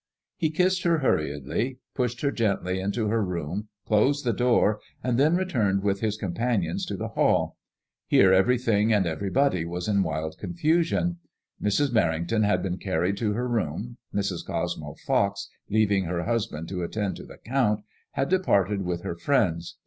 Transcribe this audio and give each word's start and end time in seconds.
He 0.35 0.49
kissed 0.49 0.81
her 0.81 0.97
hurriedly, 0.97 1.77
pushed 1.93 2.21
her 2.21 2.31
gently 2.31 2.79
into 2.79 3.09
her 3.09 3.23
room, 3.23 3.67
closed 3.85 4.25
the 4.25 4.33
door, 4.33 4.79
and 5.03 5.19
then 5.19 5.35
returned 5.35 5.83
with 5.83 5.99
his 5.99 6.17
companions 6.17 6.87
to 6.87 6.97
the 6.97 7.09
hall. 7.09 7.55
Here 8.07 8.33
everything 8.33 8.91
and 8.91 9.05
everybody 9.05 9.63
was 9.63 9.87
in 9.87 10.01
wild 10.01 10.39
confusion. 10.39 11.19
Mrs. 11.61 11.91
Merrington 11.91 12.43
had 12.43 12.63
been 12.63 12.79
carried 12.79 13.15
to 13.17 13.33
her 13.33 13.47
room. 13.47 13.97
Mrs. 14.11 14.43
Cosmo 14.43 14.95
Fox, 15.05 15.51
leaving 15.69 16.05
her 16.05 16.23
husband 16.23 16.67
to 16.69 16.81
attend 16.81 17.17
to 17.17 17.23
the 17.27 17.37
Count, 17.37 17.81
had 18.13 18.27
departed 18.27 18.81
with 18.81 19.03
her 19.03 19.13
friends. 19.15 19.77